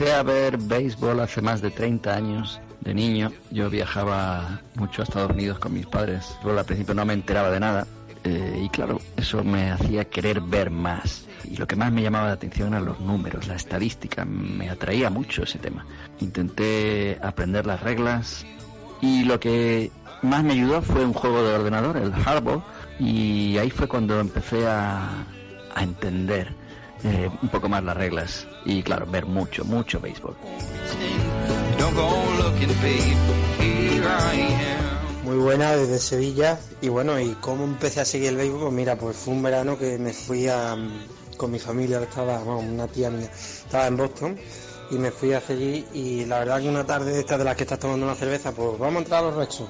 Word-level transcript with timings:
a 0.00 0.22
ver 0.22 0.58
béisbol 0.58 1.20
hace 1.20 1.40
más 1.40 1.60
de 1.62 1.70
30 1.70 2.14
años. 2.14 2.60
De 2.80 2.92
niño 2.92 3.32
yo 3.50 3.70
viajaba 3.70 4.60
mucho 4.74 5.00
a 5.00 5.04
Estados 5.04 5.30
Unidos 5.30 5.58
con 5.58 5.72
mis 5.72 5.86
padres. 5.86 6.36
Yo 6.44 6.58
al 6.58 6.64
principio 6.66 6.94
no 6.94 7.04
me 7.06 7.14
enteraba 7.14 7.50
de 7.50 7.60
nada. 7.60 7.86
eh, 8.24 8.62
y 8.64 8.68
claro, 8.70 9.00
eso 9.16 9.42
me 9.44 9.70
hacía 9.70 10.04
querer 10.06 10.40
ver 10.40 10.70
más. 10.70 11.26
Y 11.44 11.56
lo 11.56 11.66
que 11.66 11.76
más 11.76 11.92
me 11.92 12.02
llamaba 12.02 12.28
la 12.28 12.32
atención 12.34 12.68
eran 12.68 12.84
los 12.86 13.00
números, 13.00 13.46
la 13.48 13.54
estadística. 13.54 14.24
Me 14.24 14.68
atraía 14.70 15.10
mucho 15.10 15.42
ese 15.44 15.58
tema. 15.58 15.86
Intenté 16.20 17.18
aprender 17.22 17.66
las 17.66 17.80
reglas. 17.82 18.44
Y 19.00 19.24
lo 19.24 19.38
que 19.40 19.90
más 20.22 20.42
me 20.42 20.52
ayudó 20.54 20.80
fue 20.82 21.04
un 21.04 21.12
juego 21.12 21.42
de 21.42 21.54
ordenador, 21.54 21.96
el 21.98 22.12
Hardball. 22.12 22.62
Y 22.98 23.56
ahí 23.58 23.70
fue 23.70 23.88
cuando 23.88 24.20
empecé 24.20 24.66
a, 24.66 25.08
a 25.74 25.82
entender 25.82 26.54
eh, 27.04 27.30
un 27.42 27.48
poco 27.48 27.68
más 27.68 27.84
las 27.84 27.96
reglas. 27.96 28.46
Y 28.64 28.82
claro, 28.82 29.06
ver 29.06 29.26
mucho, 29.26 29.64
mucho 29.64 30.00
béisbol. 30.00 30.34
Muy 35.24 35.36
buena 35.36 35.76
desde 35.76 35.98
Sevilla 35.98 36.58
y 36.80 36.88
bueno, 36.88 37.18
¿y 37.18 37.30
cómo 37.40 37.64
empecé 37.64 38.00
a 38.00 38.04
seguir 38.04 38.28
el 38.28 38.36
béisbol? 38.36 38.60
Pues 38.60 38.72
mira, 38.72 38.96
pues 38.96 39.16
fue 39.16 39.34
un 39.34 39.42
verano 39.42 39.78
que 39.78 39.98
me 39.98 40.12
fui 40.12 40.48
a, 40.48 40.76
con 41.36 41.50
mi 41.50 41.58
familia, 41.58 41.98
que 41.98 42.04
estaba, 42.04 42.38
bueno, 42.38 42.60
una 42.60 42.86
tía 42.86 43.10
mía, 43.10 43.30
estaba 43.32 43.86
en 43.86 43.96
Boston 43.96 44.36
y 44.90 44.96
me 44.96 45.10
fui 45.10 45.32
hacia 45.32 45.54
allí 45.54 45.86
y 45.92 46.24
la 46.26 46.40
verdad 46.40 46.60
que 46.60 46.68
una 46.68 46.84
tarde 46.84 47.12
de 47.12 47.20
estas 47.20 47.38
de 47.38 47.44
las 47.44 47.56
que 47.56 47.62
estás 47.64 47.78
tomando 47.78 48.04
una 48.06 48.14
cerveza, 48.14 48.52
pues 48.52 48.78
vamos 48.78 48.96
a 48.96 48.98
entrar 48.98 49.24
a 49.24 49.26
los 49.28 49.36
Rexos. 49.36 49.68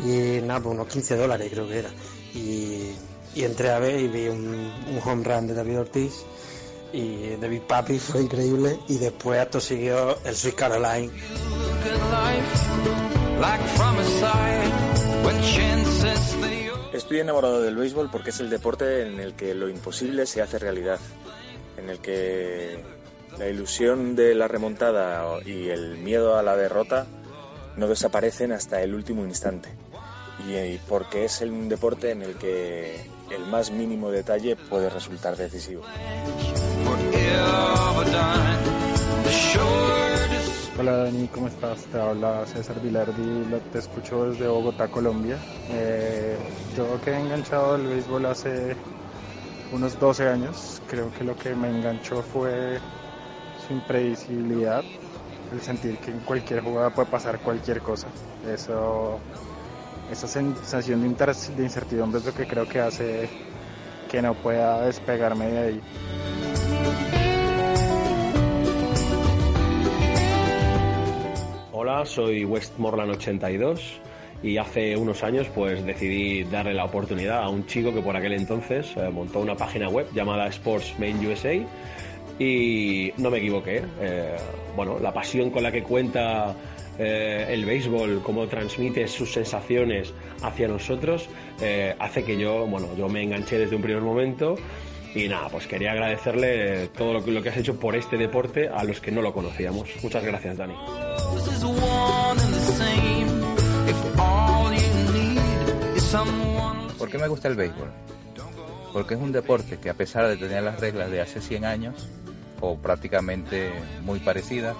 Y 0.00 0.40
nada, 0.42 0.60
pues 0.60 0.74
unos 0.74 0.86
15 0.88 1.16
dólares 1.16 1.50
creo 1.52 1.68
que 1.68 1.78
era. 1.78 1.90
Y, 2.34 2.92
y 3.34 3.44
entré 3.44 3.70
a 3.70 3.78
ver 3.78 4.00
y 4.00 4.08
vi 4.08 4.28
un, 4.28 4.72
home 5.04 5.24
run 5.24 5.46
de 5.46 5.54
David 5.54 5.80
Ortiz 5.80 6.24
y 6.92 7.36
Big 7.36 7.62
Papi, 7.62 7.98
fue 7.98 8.22
increíble 8.22 8.78
y 8.88 8.98
después 8.98 9.40
acto 9.40 9.60
siguió 9.60 10.18
el 10.24 10.34
Sweet 10.34 10.54
Caroline. 10.56 11.10
Estoy 16.92 17.20
enamorado 17.20 17.62
del 17.62 17.76
béisbol 17.76 18.10
porque 18.10 18.30
es 18.30 18.40
el 18.40 18.50
deporte 18.50 19.06
en 19.06 19.20
el 19.20 19.34
que 19.34 19.54
lo 19.54 19.68
imposible 19.68 20.26
se 20.26 20.42
hace 20.42 20.58
realidad, 20.58 20.98
en 21.76 21.88
el 21.88 22.00
que 22.00 22.82
la 23.38 23.48
ilusión 23.48 24.16
de 24.16 24.34
la 24.34 24.48
remontada 24.48 25.24
y 25.44 25.68
el 25.68 25.98
miedo 25.98 26.36
a 26.36 26.42
la 26.42 26.56
derrota 26.56 27.06
no 27.76 27.86
desaparecen 27.86 28.52
hasta 28.52 28.82
el 28.82 28.94
último 28.94 29.24
instante. 29.24 29.70
Y 30.46 30.56
y 30.56 30.80
porque 30.88 31.24
es 31.24 31.40
un 31.42 31.68
deporte 31.68 32.10
en 32.10 32.22
el 32.22 32.36
que 32.36 33.00
el 33.30 33.46
más 33.46 33.70
mínimo 33.70 34.10
detalle 34.10 34.56
puede 34.56 34.90
resultar 34.90 35.36
decisivo. 35.36 35.82
Hola 40.78 40.92
Dani, 40.96 41.28
¿cómo 41.28 41.48
estás? 41.48 41.84
Te 41.84 42.00
habla 42.00 42.46
César 42.46 42.80
Vilardi, 42.80 43.44
te 43.70 43.80
escucho 43.80 44.30
desde 44.30 44.48
Bogotá, 44.48 44.88
Colombia. 44.88 45.36
Eh, 45.68 46.38
yo 46.74 46.98
quedé 47.02 47.20
enganchado 47.20 47.74
al 47.74 47.86
béisbol 47.86 48.24
hace 48.24 48.76
unos 49.72 50.00
12 50.00 50.28
años. 50.28 50.80
Creo 50.88 51.12
que 51.12 51.24
lo 51.24 51.36
que 51.36 51.54
me 51.54 51.68
enganchó 51.68 52.22
fue 52.22 52.78
su 53.66 53.74
impredecibilidad, 53.74 54.82
el 55.52 55.60
sentir 55.60 55.98
que 55.98 56.12
en 56.12 56.20
cualquier 56.20 56.62
jugada 56.62 56.90
puede 56.90 57.10
pasar 57.10 57.40
cualquier 57.40 57.82
cosa. 57.82 58.08
Eso, 58.50 59.20
esa 60.10 60.26
sensación 60.26 61.00
de, 61.02 61.62
incertidumbre 61.62 62.18
es 62.18 62.26
lo 62.26 62.34
que 62.34 62.46
creo 62.46 62.66
que 62.68 62.80
hace 62.80 63.28
que 64.10 64.20
no 64.20 64.34
pueda 64.34 64.86
despegarme 64.86 65.46
de 65.46 65.58
ahí. 65.58 65.80
Hola, 71.72 72.04
soy 72.04 72.44
Westmoreland82 72.44 73.80
y 74.42 74.56
hace 74.56 74.96
unos 74.96 75.22
años 75.22 75.46
pues 75.54 75.84
decidí 75.84 76.44
darle 76.44 76.74
la 76.74 76.84
oportunidad 76.84 77.42
a 77.42 77.48
un 77.48 77.66
chico 77.66 77.94
que 77.94 78.00
por 78.00 78.16
aquel 78.16 78.32
entonces 78.32 78.92
eh, 78.96 79.10
montó 79.10 79.40
una 79.40 79.56
página 79.56 79.88
web 79.88 80.08
llamada 80.12 80.48
Sports 80.48 80.94
Main 80.98 81.24
USA 81.24 81.54
y 82.38 83.12
no 83.16 83.30
me 83.30 83.38
equivoqué. 83.38 83.84
Eh, 84.00 84.36
bueno, 84.76 84.98
la 84.98 85.12
pasión 85.12 85.50
con 85.50 85.62
la 85.62 85.72
que 85.72 85.82
cuenta 85.82 86.54
eh, 86.98 87.46
el 87.48 87.64
béisbol, 87.64 88.22
cómo 88.22 88.46
transmite 88.46 89.08
sus 89.08 89.32
sensaciones 89.32 90.12
hacia 90.42 90.68
nosotros, 90.68 91.28
eh, 91.60 91.94
hace 91.98 92.24
que 92.24 92.36
yo, 92.36 92.66
bueno, 92.66 92.88
yo 92.96 93.08
me 93.08 93.22
enganché 93.22 93.58
desde 93.58 93.76
un 93.76 93.82
primer 93.82 94.02
momento 94.02 94.56
y 95.14 95.28
nada, 95.28 95.48
pues 95.48 95.66
quería 95.66 95.92
agradecerle 95.92 96.88
todo 96.88 97.14
lo 97.14 97.24
que, 97.24 97.32
lo 97.32 97.42
que 97.42 97.48
has 97.48 97.56
hecho 97.56 97.78
por 97.80 97.96
este 97.96 98.16
deporte 98.16 98.68
a 98.68 98.84
los 98.84 99.00
que 99.00 99.10
no 99.10 99.22
lo 99.22 99.32
conocíamos. 99.32 99.88
Muchas 100.02 100.24
gracias, 100.24 100.56
Dani. 100.56 100.74
¿Por 106.98 107.10
qué 107.10 107.18
me 107.18 107.28
gusta 107.28 107.48
el 107.48 107.54
béisbol? 107.54 107.90
Porque 108.92 109.14
es 109.14 109.20
un 109.20 109.32
deporte 109.32 109.78
que 109.78 109.90
a 109.90 109.94
pesar 109.94 110.26
de 110.28 110.36
tener 110.36 110.62
las 110.62 110.80
reglas 110.80 111.10
de 111.10 111.20
hace 111.20 111.40
100 111.40 111.64
años, 111.64 112.08
o 112.60 112.76
prácticamente 112.76 113.72
muy 114.02 114.20
parecidas, 114.20 114.76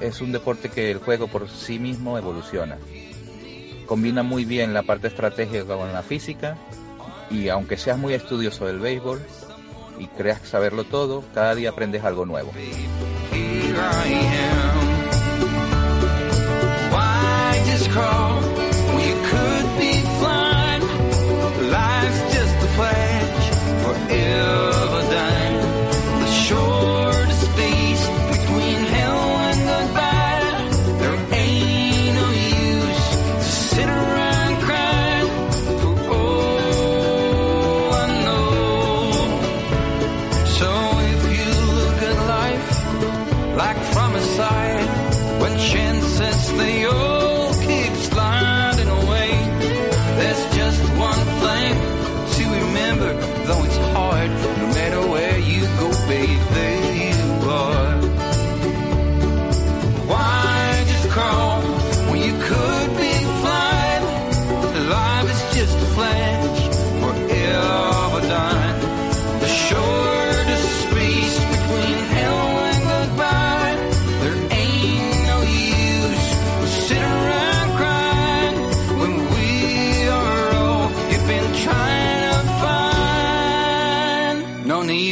es 0.00 0.20
un 0.20 0.32
deporte 0.32 0.68
que 0.68 0.90
el 0.90 0.98
juego 0.98 1.28
por 1.28 1.48
sí 1.48 1.78
mismo 1.78 2.18
evoluciona. 2.18 2.78
Combina 3.86 4.22
muy 4.22 4.44
bien 4.44 4.72
la 4.72 4.82
parte 4.82 5.08
estratégica 5.08 5.76
con 5.76 5.92
la 5.92 6.02
física 6.02 6.56
y 7.30 7.48
aunque 7.48 7.76
seas 7.76 7.98
muy 7.98 8.14
estudioso 8.14 8.66
del 8.66 8.80
béisbol 8.80 9.20
y 9.98 10.06
creas 10.08 10.40
saberlo 10.42 10.84
todo, 10.84 11.24
cada 11.34 11.54
día 11.54 11.70
aprendes 11.70 12.04
algo 12.04 12.26
nuevo. 12.26 12.52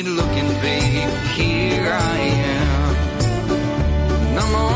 looking, 0.00 0.49
babe. 0.62 1.11
Here 1.37 1.93
I 1.93 2.19
am. 2.56 2.97
I'm 4.39 4.72